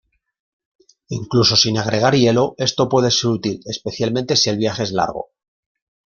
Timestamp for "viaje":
4.57-4.81